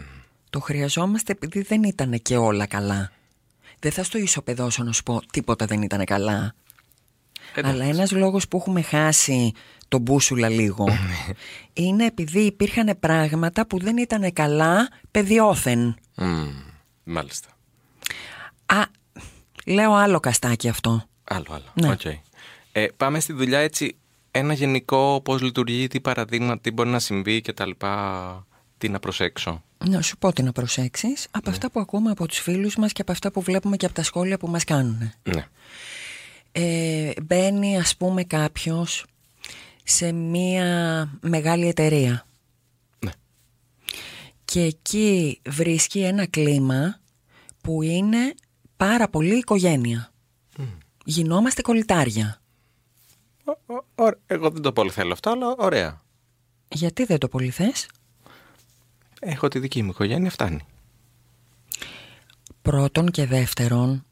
[0.49, 3.11] Το χρειαζόμαστε επειδή δεν ήταν και όλα καλά.
[3.79, 6.53] Δεν θα στο ισοπεδώσω να σου πω τίποτα δεν ήταν καλά.
[7.55, 7.71] Εντάξει.
[7.81, 9.51] Αλλά ένας λόγος που έχουμε χάσει
[9.87, 10.85] τον μπούσουλα λίγο
[11.73, 15.95] είναι επειδή υπήρχαν πράγματα που δεν ήταν καλά παιδιόθεν.
[16.15, 16.47] Μμ,
[17.03, 17.49] Μάλιστα.
[18.65, 18.81] Α,
[19.65, 21.03] λέω άλλο podcastάκι αυτό.
[21.23, 21.65] Άλλο, άλλο.
[21.73, 21.89] Ναι.
[21.91, 22.01] Οκ.
[22.71, 23.97] Ε, πάμε στη δουλειά έτσι.
[24.31, 28.47] Ένα γενικό πώς λειτουργεί, τι παράδειγμα, τι μπορεί να συμβεί και τα λοιπά.
[28.77, 29.63] Τι να προσέξω.
[29.85, 33.01] Να σου πω τι να προσέξεις από αυτά που ακούμε από τους φίλους μας και
[33.01, 35.11] από αυτά που βλέπουμε και από τα σχόλια που μας κάνουν.
[35.23, 35.47] Ναι.
[36.51, 39.05] ε, μπαίνει ας πούμε κάποιος
[39.83, 42.27] σε μία μεγάλη εταιρεία
[42.99, 43.11] Ναι.
[44.45, 46.99] και εκεί βρίσκει ένα κλίμα
[47.61, 48.33] που είναι
[48.77, 50.11] πάρα πολύ οικογένεια.
[51.05, 52.41] Γινόμαστε κολλητάρια.
[53.43, 56.01] Ω- ω- ωρα- Εγώ δεν το πολύ θέλω αυτό, αλλά ωραία.
[56.67, 57.87] Γιατί δεν το πολύ θες;
[59.19, 60.65] Έχω τη δική μου οικογένεια, φτάνει.
[62.61, 64.05] Πρώτον και δεύτερον,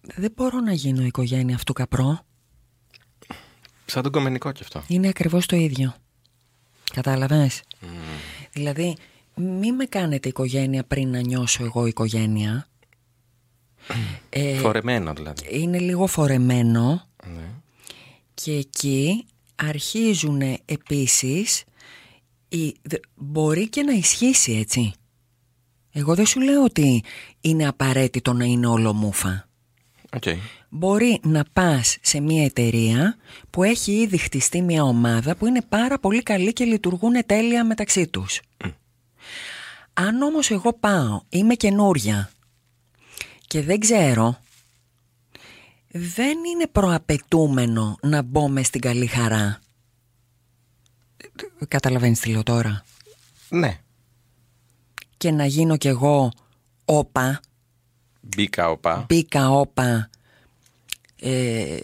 [0.00, 2.20] δεν μπορώ να γίνω οικογένεια αυτού καπρό.
[3.86, 4.82] Σαν τον κομμενικό κι αυτό.
[4.86, 5.94] Είναι ακριβώς το ίδιο.
[6.92, 7.62] Κατάλαβες;
[8.52, 8.96] Δηλαδή,
[9.34, 12.66] μη με κάνετε οικογένεια πριν να νιώσω εγώ οικογένεια.
[14.30, 15.46] Ε, Φορεμένο δηλαδή.
[15.60, 17.48] είναι λίγο φορεμένο Ναι.
[18.34, 19.24] και εκεί
[19.54, 21.64] αρχίζουν επίσης
[22.48, 24.92] η, δε- μπορεί και να ισχύσει έτσι.
[25.92, 27.02] Εγώ δεν σου λέω ότι
[27.40, 29.48] είναι απαραίτητο να είναι όλο μούφα.
[30.16, 30.22] Οκ.
[30.68, 33.16] Μπορεί να πας σε μια εταιρεία
[33.50, 38.06] που έχει ήδη χτιστεί μια ομάδα που είναι πάρα πολύ καλή και λειτουργούν τέλεια μεταξύ
[38.08, 38.40] τους.
[39.92, 42.30] Αν όμως εγώ πάω, είμαι καινούρια
[43.50, 44.38] και δεν ξέρω,
[45.88, 49.58] δεν είναι προαπαιτούμενο να μπω μες στην καλή χαρά.
[51.68, 52.84] Καταλαβαίνεις τι λέω τώρα;
[53.48, 53.78] Ναι.
[55.16, 56.32] Και να γίνω κι εγώ
[56.84, 57.40] όπα,
[58.20, 59.04] Μπήκα οπα.
[59.08, 60.10] μπήκα όπα,
[61.20, 61.78] ε,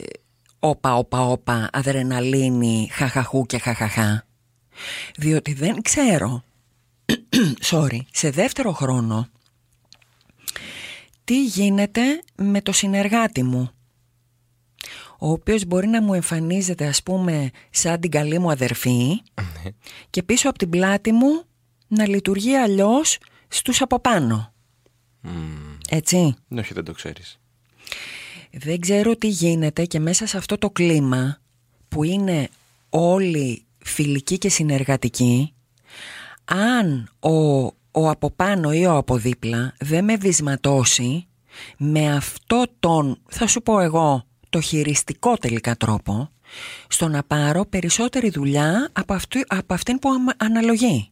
[0.58, 4.26] όπα, όπα, όπα, αδρεναλίνη, χαχαχού και χαχαχά.
[5.16, 6.44] Διότι δεν ξέρω,
[7.70, 9.28] sorry, σε δεύτερο χρόνο,
[11.26, 13.70] τι γίνεται με το συνεργάτη μου;
[15.18, 19.20] Ο οποίος μπορεί να μου εμφανίζεται ας πούμε σαν την καλή μου αδερφή
[20.10, 21.42] και πίσω από την πλάτη μου
[21.88, 24.52] να λειτουργεί αλλιώς στους από πάνω.
[25.88, 27.38] Έτσι; Ναι, όχι, δεν το ξέρεις.
[28.52, 31.40] Δεν ξέρω τι γίνεται και μέσα σε αυτό το κλίμα
[31.88, 32.48] που είναι
[32.88, 35.54] όλοι φιλικοί και συνεργατικοί
[36.44, 37.64] αν ο,
[37.98, 41.26] ο από πάνω ή ο από δίπλα δεν με βυσματώσει
[41.76, 46.30] με αυτό τον, θα σου πω εγώ, το χειριστικό τελικά τρόπο
[46.88, 51.10] στο να πάρω περισσότερη δουλειά από, αυτού, από αυτήν που αμα- αναλογεί.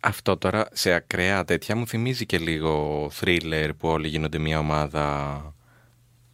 [0.00, 5.38] Αυτό τώρα σε ακραία τέτοια μου θυμίζει και λίγο θρίλερ που όλοι γίνονται μια ομάδα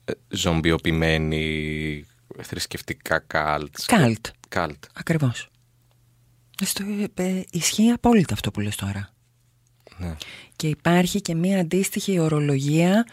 [0.05, 2.07] ε, ζομπιοποιημένοι,
[2.43, 3.77] θρησκευτικά cult.
[3.87, 4.27] Cult.
[4.49, 4.85] Cult.
[4.95, 5.49] Ακριβώς.
[6.65, 9.15] Στο, ε, ισχύει απόλυτα αυτό που λες τώρα.
[9.99, 10.17] Ναι.
[10.57, 13.07] Και υπάρχει και μία αντίστοιχη ορολογία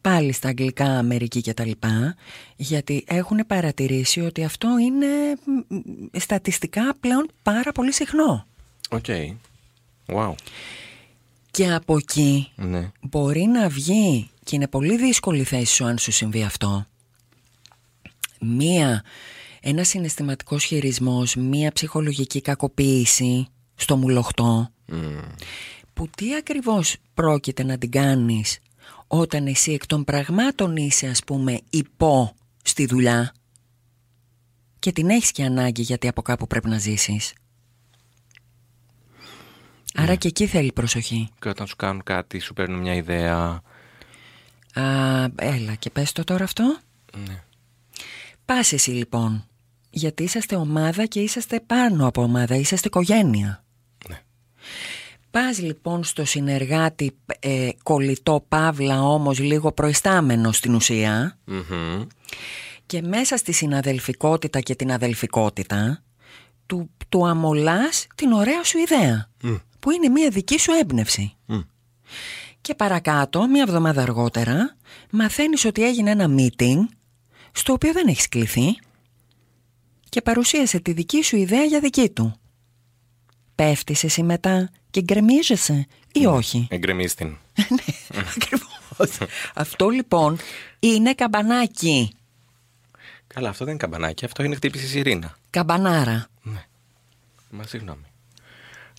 [0.00, 2.16] πάλι στα αγγλικά, Αμερική και τα λοιπά,
[2.56, 5.06] γιατί έχουν παρατηρήσει ότι αυτό είναι
[5.44, 8.46] μ, μ, στατιστικά πλέον πάρα πολύ συχνό.
[8.90, 9.04] Οκ.
[10.06, 10.32] Wow.
[11.50, 12.90] Και από εκεί Ναι.
[13.00, 16.86] μπορεί να βγει και είναι πολύ δύσκολη θέση σου αν σου συμβεί αυτό.
[18.40, 19.04] Μία,
[19.60, 24.70] ένα συναισθηματικός χειρισμός, μία ψυχολογική κακοποίηση στο μουλοχτό
[25.98, 28.58] που τι ακριβώς πρόκειται να την κάνεις
[29.06, 33.34] όταν εσύ εκ των πραγμάτων είσαι ας πούμε υπό στη δουλειά
[34.78, 37.32] και την έχεις και ανάγκη γιατί από κάπου πρέπει να ζήσεις.
[39.94, 41.28] Άρα και εκεί θέλει προσοχή.
[41.40, 43.62] Και όταν σου κάνουν κάτι, σου παίρνουν μια ιδέα.
[44.72, 44.82] Α,
[45.34, 46.78] έλα και πες το τώρα αυτό.
[47.26, 47.42] Ναι.
[48.44, 49.46] Πας εσύ λοιπόν,
[49.90, 53.62] γιατί είσαστε ομάδα και είσαστε πάνω από ομάδα, είσαστε οικογένεια.
[55.30, 55.42] Ναι.
[55.42, 62.06] Πας λοιπόν στο συνεργάτη ε, κολλητό παύλα όμως λίγο προϊστάμενο στην ουσία Μμμ.
[62.86, 66.02] και μέσα στη συναδελφικότητα και την αδελφικότητα
[66.66, 69.30] του, του αμολάς την ωραία σου ιδέα
[69.78, 71.36] που είναι μια δική σου έμπνευση.
[71.46, 71.60] Μμ.
[72.60, 74.76] Και παρακάτω, μία εβδομάδα αργότερα,
[75.10, 76.78] μαθαίνεις ότι έγινε ένα meeting
[77.52, 78.78] στο οποίο δεν έχεις κληθεί
[80.08, 82.40] και παρουσίασε τη δική σου ιδέα για δική του.
[83.58, 87.26] Πέφτεις εσύ μετά και γκρεμίζεσαι ή όχι; Εγκρεμείς την.
[87.68, 89.28] ναι, ακριβώς.
[89.54, 90.38] Αυτό λοιπόν
[90.78, 92.12] είναι καμπανάκι.
[93.26, 95.36] Καλά, αυτό δεν είναι καμπανάκι, αυτό είναι χτύπηση σιρήνα.
[95.50, 96.26] Καμπανάρα.
[96.42, 96.64] Ναι.
[97.50, 98.04] Μα συγγνώμη.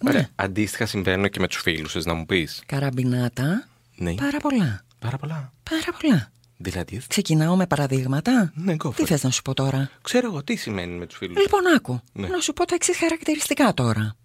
[0.04, 0.10] Ναι.
[0.10, 0.30] Ωραία.
[0.36, 3.68] Αντίστοιχα συμβαίνουν και με τους φίλους σα, να μου πεις; Καραμπινάτα.
[3.96, 4.14] Ναι.
[4.14, 4.82] Πάρα πολλά.
[5.00, 5.54] Πάρα πολλά.
[5.70, 6.32] Πάρα πολλά.
[6.58, 7.02] Δηλαδή.
[7.08, 8.52] Ξεκινάω με παραδείγματα.
[8.56, 9.06] Ναι, go for Τι it.
[9.06, 11.38] θες να σου πω τώρα; Ξέρω εγώ τι σημαίνει με τους φίλους.
[11.38, 12.02] Λοιπόν, άκου.
[12.14, 12.28] Ναι.
[12.28, 14.16] Να σου πω τα εξής χαρακτηριστικά τώρα.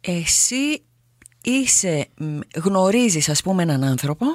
[0.00, 0.82] Εσύ
[1.42, 4.26] είσαι, μ, γνωρίζεις ας πούμε έναν άνθρωπο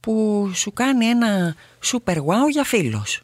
[0.00, 3.20] που σου κάνει ένα super wow για φίλος.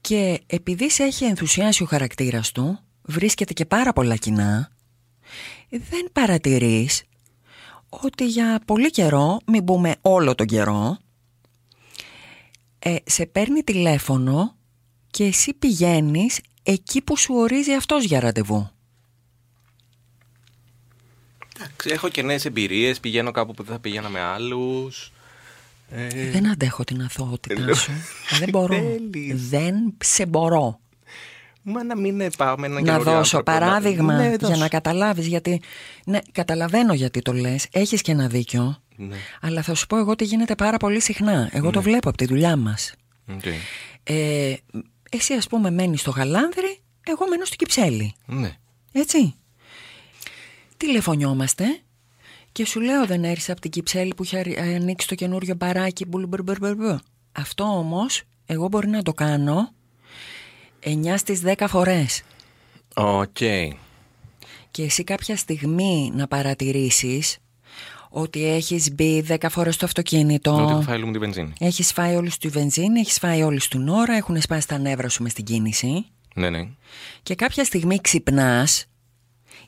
[0.00, 4.70] Και επειδή σε έχει ενθουσιάσει ο χαρακτήρας του, βρίσκεται και πάρα πολλά κοινά,
[5.68, 7.02] δεν παρατηρείς
[7.88, 10.98] ότι για πολύ καιρό, μην πούμε όλο τον καιρό,
[12.78, 14.56] ε, σε παίρνει τηλέφωνο
[15.10, 18.70] και εσύ πηγαίνεις εκεί που σου ορίζει αυτός για ραντεβού.
[21.62, 23.00] Εντάξει, έχω και νέες εμπειρίες.
[23.00, 25.12] Πηγαίνω κάπου που δεν θα πήγαινα με άλλους.
[25.90, 27.92] Ε, Δεν αντέχω την αθωότητά λέω, σου.
[28.38, 28.74] δεν μπορώ.
[28.74, 29.48] θέλεις.
[29.48, 30.80] δεν σε μπορώ.
[31.62, 34.68] μα να μην πάμε έναν να καινούριο δώσω άνθρωπο, να- παράδειγμα Ναι, για δώσ' να
[34.68, 35.60] καταλάβεις γιατί...
[36.06, 37.66] Ναι, καταλαβαίνω γιατί το λες.
[37.72, 38.82] Έχεις και ένα δίκιο.
[38.96, 39.16] Ναι.
[39.40, 41.48] Αλλά θα σου πω εγώ τι γίνεται πάρα πολύ συχνά.
[41.52, 42.94] Εγώ το βλέπω από τη δουλειά μας.
[43.32, 43.42] Οκ.
[44.04, 44.54] Ε,
[45.10, 48.14] εσύ ας πούμε μένεις στο Χαλάνδρι, εγώ μένω στην Κυψέλη.
[48.26, 48.56] Ναι.
[48.92, 49.34] Έτσι.
[50.86, 51.64] Τηλεφωνιόμαστε
[52.52, 56.04] και σου λέω δεν έρθεις από την Κυψέλη που έχει αρι- ανοίξει το καινούριο μπαράκι.
[56.04, 56.98] μπουλμπουρμπουρμπουρμπου».
[57.32, 59.72] Αυτό όμως εγώ μπορεί να το κάνω
[60.80, 62.22] 9 στις 10 φορές.
[62.94, 63.36] Οκ.
[64.70, 67.38] Και εσύ κάποια στιγμή να παρατηρήσεις
[68.10, 70.54] ότι έχεις μπει 10 φορές στο αυτοκίνητο.
[70.54, 71.52] Ότι έχω φάει λίγο μου τη βενζίνη.
[71.58, 74.78] Έχεις φάει όλη σου τη βενζίνη, έχεις φάει όλη σου την ώρα, έχουν σπάσει τα
[74.78, 76.06] νεύρα σου μες στην κίνηση.
[76.34, 76.68] Ναι, ναι.
[77.22, 78.86] Και κάποια στιγμή ξυπνάς,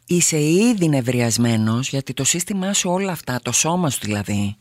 [0.06, 4.56] είσαι ήδη νευριασμένος, γιατί το σύστημά σου όλα αυτά, το σώμα σου δηλαδή,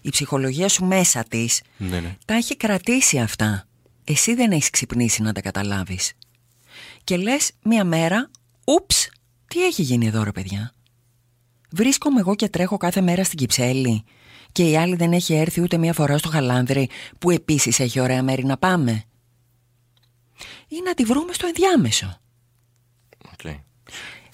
[0.00, 2.16] η ψυχολογία σου μέσα της, Ναι, ναι.
[2.24, 3.66] τα έχει κρατήσει αυτά.
[4.04, 6.12] Εσύ δεν έχεις ξυπνήσει να τα καταλάβεις.
[7.04, 8.30] Και λες μία μέρα,
[8.64, 9.08] ούψ,
[9.46, 10.72] τι έχει γίνει εδώ ρε παιδιά;
[11.70, 14.04] Βρίσκομαι εγώ και τρέχω κάθε μέρα στην Κυψέλη
[14.52, 16.88] και η άλλη δεν έχει έρθει ούτε μία φορά στο Χαλάνδρη
[17.18, 19.02] που επίσης έχει ωραία μέρη να πάμε.
[20.68, 22.20] Ή να τη βρούμε στο ενδιάμεσο.
[23.32, 23.52] Οκ.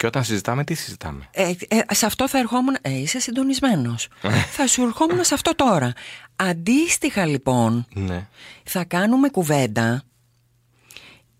[0.03, 2.77] Και όταν συζητάμε, τι συζητάμε; Ε, ε, σε αυτό θα ερχόμουν.
[2.81, 4.07] Ε, είσαι συντονισμένος.
[4.57, 5.93] θα σου ερχόμουν σε αυτό τώρα.
[6.35, 8.27] Αντίστοιχα λοιπόν, Ναι.
[8.63, 10.03] θα κάνουμε κουβέντα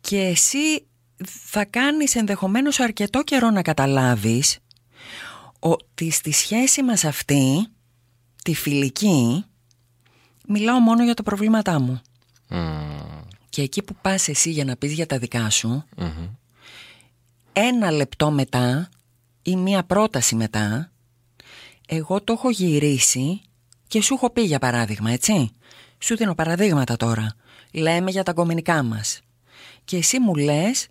[0.02, 0.86] και εσύ
[1.46, 4.58] θα κάνεις ενδεχομένως αρκετό καιρό να καταλάβεις
[5.60, 7.68] ότι στη σχέση μας αυτή,
[8.44, 9.46] τη φιλική,
[10.48, 12.02] μιλάω μόνο για τα προβλήματά μου.
[12.50, 13.22] Μμμ.
[13.50, 16.28] Και εκεί που πας εσύ για να πεις για τα δικά σου, Μμμ.
[17.54, 18.90] Ένα λεπτό μετά
[19.42, 20.92] ή μία πρόταση μετά,
[21.88, 23.42] εγώ το έχω γυρίσει
[23.88, 25.52] και σου έχω πει για παράδειγμα, έτσι.
[26.00, 27.36] Σου δίνω παραδείγματα τώρα.
[27.72, 29.22] Λέμε για τα κομμενικά μας.
[29.86, 30.88] Και εσύ μου λες,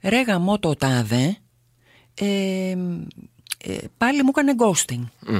[0.00, 1.36] ρε γαμό το τάδε,
[2.14, 2.76] ε,
[3.58, 5.04] ε, πάλι μου έκανε ghosting.
[5.26, 5.38] Μμ.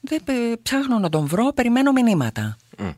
[0.00, 2.56] Δεν ε, ψάχνω να τον βρω, περιμένω μηνύματα.
[2.78, 2.90] Μμ.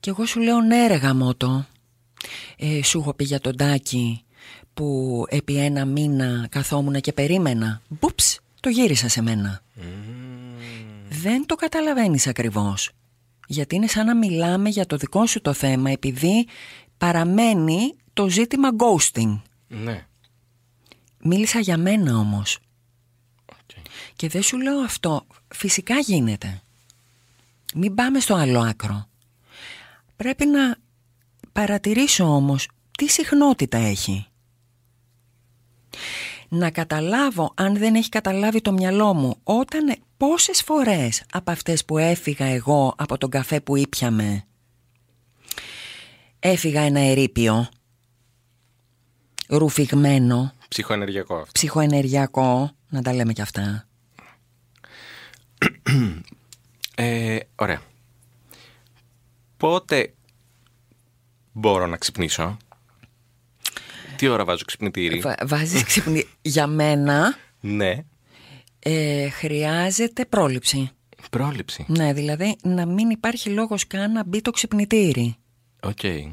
[0.00, 1.66] Και εγώ σου λέω ναι ρε γαμότο
[2.56, 4.24] ε, Σου έχω πει για τον Τάκη
[4.76, 9.62] Που επί ένα μήνα καθόμουν και περίμενα Μπουπς, το γύρισα σε μένα
[11.08, 12.90] Δεν το καταλαβαίνεις ακριβώς
[13.46, 16.46] Γιατί είναι σαν να μιλάμε για το δικό σου το θέμα Επειδή
[16.98, 20.06] παραμένει το ζήτημα ghosting Ναι.
[21.18, 22.58] Μίλησα για μένα όμως
[23.44, 23.82] Οκ.
[24.16, 26.62] Και δεν σου λέω αυτό Φυσικά γίνεται
[27.74, 29.08] Μην πάμε στο άλλο άκρο
[30.16, 30.76] Πρέπει να
[31.52, 34.26] παρατηρήσω όμως τι συχνότητα έχει.
[36.58, 41.98] Να καταλάβω αν δεν έχει καταλάβει το μυαλό μου όταν πόσες φορές από αυτές που
[41.98, 44.44] έφυγα εγώ από τον καφέ που ήπιαμε
[46.38, 47.68] έφυγα ένα ερείπιο
[49.48, 51.50] ρουφηγμένο, Ψυχοενεργειακό αυτό.
[51.52, 53.86] ψυχοενεργειακό, να τα λέμε κι αυτά.
[56.98, 57.80] Ε, ωραία.
[59.56, 60.14] Πότε
[61.52, 62.56] μπορώ να ξυπνήσω;
[64.16, 66.24] Τι ώρα βάζω ξυπνητήρι; Βα- Βάζεις ξυπνη...
[66.42, 67.94] Για μένα Ναι.
[68.78, 70.90] ε, χρειάζεται πρόληψη.
[71.30, 71.84] Πρόληψη.
[71.88, 75.36] Ναι, δηλαδή να μην υπάρχει λόγος καν να μπει το ξυπνητήρι.
[75.82, 76.04] Οκ.
[76.04, 76.28] Ε,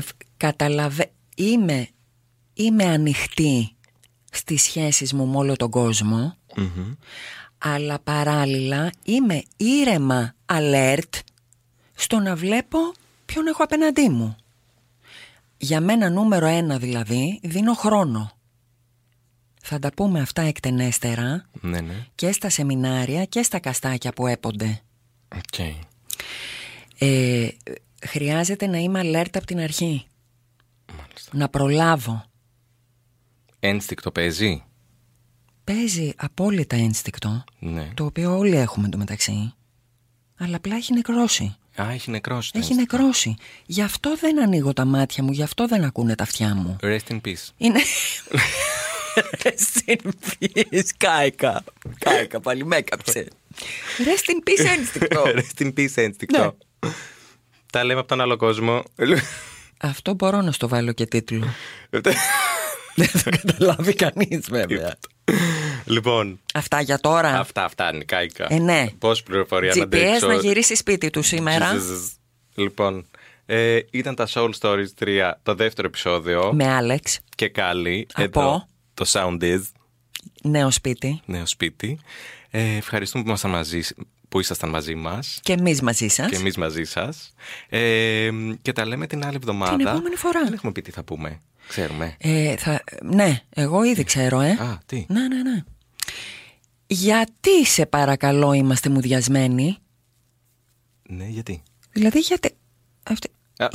[0.00, 1.04] φ- καταλαβα...
[1.36, 1.88] είμαι,
[2.54, 3.76] είμαι ανοιχτή
[4.32, 6.92] στις σχέσεις μου με όλο τον κόσμο Μμμ.
[7.58, 11.18] αλλά παράλληλα είμαι ήρεμα alert
[11.94, 12.78] στο να βλέπω
[13.26, 14.36] ποιον έχω απέναντί μου.
[15.62, 18.30] Για μένα νούμερο ένα δηλαδή δίνω χρόνο.
[19.62, 22.06] Θα τα πούμε αυτά εκτενέστερα Ναι, ναι.
[22.14, 24.80] και στα σεμινάρια και στα καστάκια που έπονται.
[25.36, 25.58] Οκ.
[26.98, 27.48] Ε,
[28.06, 30.06] χρειάζεται να είμαι alert από την αρχή.
[31.32, 32.24] Να προλάβω.
[33.60, 34.62] Ένστικτο παίζει;
[35.64, 37.90] Παίζει απόλυτα ένστικτο, Ναι.
[37.94, 39.52] το οποίο όλοι έχουμε το μεταξύ,
[40.38, 41.56] αλλά απλά έχει νεκρώσει.
[41.80, 42.52] Α, έχει νεκρώσει.
[42.52, 42.96] το Έχει ένστικτο.
[42.96, 43.36] νεκρώσει.
[43.66, 46.76] Γι' αυτό δεν ανοίγω τα μάτια μου, γι' αυτό δεν ακούνε τα αυτιά μου.
[46.82, 47.48] Rest in peace.
[47.56, 47.80] Είναι.
[49.42, 51.64] Rest in peace, κάηκα.
[51.98, 53.28] Κάηκα, πάλι με έκαψε.
[53.98, 55.22] Rest in peace ένστικτο.
[55.36, 56.56] Rest in peace ένστικτο.
[57.72, 58.82] Τα λέμε από τον άλλο κόσμο.
[59.80, 61.46] Αυτό μπορώ να στο βάλω και τίτλο.
[62.94, 64.94] Δεν θα καταλάβει κανείς βέβαια.
[65.84, 67.38] λοιπόν, Αυτά για τώρα.
[67.38, 68.46] αυτά, αυτά, Νικάικα.
[68.48, 68.86] Ε, ναι.
[68.98, 70.26] Πόση πληροφορία να GPS αντέξω.
[70.26, 71.74] να γυρίσει σπίτι του σήμερα.
[71.78, 72.08] Ζζζζ.
[72.54, 73.06] Λοιπόν,
[73.46, 76.52] ε, ήταν τα Soul Stories 3, το δεύτερο επεισόδιο.
[76.52, 78.06] Με Άλεξ, Και καλή.
[78.12, 79.60] Από; Εδώ, το Sound Is,
[80.42, 81.20] νέο σπίτι.
[81.26, 81.98] νέο σπίτι.
[82.50, 83.80] Ε, ευχαριστούμε που, ήμασταν μαζί,
[84.28, 85.40] που ήσασταν μαζί μας.
[85.42, 86.30] Και εμείς μαζί σας.
[86.30, 87.34] Και εμείς μαζί σας.
[87.68, 88.30] Ε,
[88.62, 89.76] και τα λέμε την άλλη εβδομάδα.
[89.76, 90.44] Την επόμενη φορά.
[90.44, 91.40] Δεν έχουμε πει τι θα πούμε.
[91.70, 92.14] Ξέρουμε.
[92.18, 92.82] Ε, θα...
[93.02, 94.50] Ναι, εγώ ήδη ξέρω, ε.
[94.50, 95.62] Α, τι; Ναι, ναι, ναι.
[96.86, 99.76] Γιατί σε παρακαλώ είμαστε μουδιασμένοι;
[101.08, 102.50] Ναι, γιατί; Δηλαδή γιατί...
[103.10, 103.28] Αυτή...
[103.58, 103.68] Α,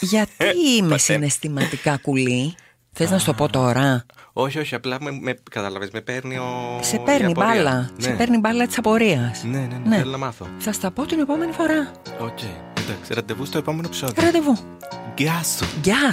[0.00, 0.44] Γιατί
[0.76, 0.98] είμαι Πατέ.
[0.98, 2.54] συναισθηματικά κουλή;
[2.92, 6.78] Θες να σου το πω τώρα; όχι, όχι, απλά με, με, καταλαβες, με παίρνει ο...
[6.82, 7.52] Σε η παίρνει απορία.
[7.54, 7.90] μπάλα.
[7.96, 8.02] Ναι.
[8.02, 9.44] Σε παίρνει μπάλα της απορίας.
[9.44, 9.96] Ναι, ναι, ναι, Ναι.
[9.96, 10.46] θέλω να μάθω.
[10.58, 11.90] Θα στα πω την επόμενη φορά.
[12.20, 12.38] Οκ,
[12.78, 14.22] εντάξει, ραντεβού στο επόμενο επεισόδιο.
[14.24, 14.58] Ραντεβού.
[15.16, 15.66] Γεια σου.
[15.82, 16.12] Γεια